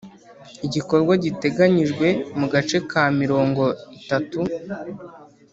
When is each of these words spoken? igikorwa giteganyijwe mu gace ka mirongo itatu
igikorwa 0.65 1.13
giteganyijwe 1.23 2.07
mu 2.39 2.45
gace 2.53 2.77
ka 2.89 3.03
mirongo 3.21 3.63
itatu 3.99 4.39